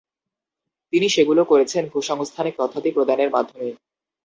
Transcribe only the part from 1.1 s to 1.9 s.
সেগুলো করেছেন